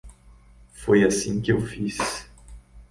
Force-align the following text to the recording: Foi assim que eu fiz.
Foi 0.73 1.03
assim 1.03 1.39
que 1.39 1.51
eu 1.51 1.61
fiz. 1.61 1.95